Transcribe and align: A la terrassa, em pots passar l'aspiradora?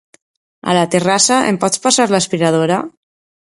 A 0.71 0.73
la 0.77 0.85
terrassa, 0.95 1.37
em 1.51 1.59
pots 1.65 1.83
passar 1.85 2.09
l'aspiradora? 2.15 2.81